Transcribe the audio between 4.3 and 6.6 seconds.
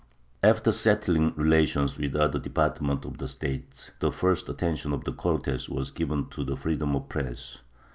attention of the Cortes was given to the